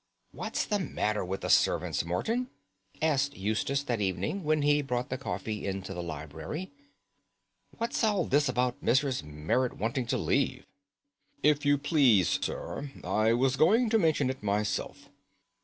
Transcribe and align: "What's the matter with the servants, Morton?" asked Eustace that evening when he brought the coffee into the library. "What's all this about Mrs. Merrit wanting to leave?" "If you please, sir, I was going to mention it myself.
"What's 0.31 0.65
the 0.65 0.79
matter 0.79 1.23
with 1.23 1.41
the 1.41 1.49
servants, 1.51 2.03
Morton?" 2.03 2.49
asked 3.03 3.37
Eustace 3.37 3.83
that 3.83 4.01
evening 4.01 4.43
when 4.43 4.63
he 4.63 4.81
brought 4.81 5.09
the 5.11 5.17
coffee 5.19 5.67
into 5.67 5.93
the 5.93 6.01
library. 6.01 6.71
"What's 7.77 8.03
all 8.03 8.25
this 8.25 8.49
about 8.49 8.81
Mrs. 8.83 9.21
Merrit 9.21 9.73
wanting 9.77 10.07
to 10.07 10.17
leave?" 10.17 10.65
"If 11.43 11.67
you 11.67 11.77
please, 11.77 12.39
sir, 12.43 12.89
I 13.03 13.33
was 13.33 13.55
going 13.57 13.91
to 13.91 13.99
mention 13.99 14.31
it 14.31 14.41
myself. 14.41 15.07